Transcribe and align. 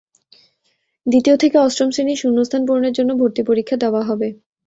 দ্বিতীয় 1.05 1.35
থেকে 1.37 1.57
অষ্টম 1.57 1.89
শ্রেণির 1.91 2.21
শূন্যস্থান 2.21 2.61
পূরণের 2.67 2.93
জন্য 2.93 3.11
ভর্তি 3.19 3.41
পরীক্ষা 3.49 3.75
দেওয়া 3.83 4.01
হবে। 4.09 4.27